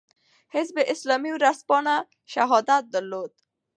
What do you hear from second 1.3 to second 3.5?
ورځپاڼه "شهادت" درلوده.